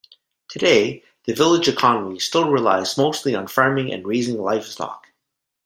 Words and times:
Today, 0.47 1.03
the 1.25 1.33
village 1.35 1.67
economy 1.67 2.17
still 2.17 2.49
relies 2.49 2.97
mostly 2.97 3.35
on 3.35 3.45
farming 3.45 3.93
and 3.93 4.03
raising 4.03 4.41
livestock. 4.41 5.05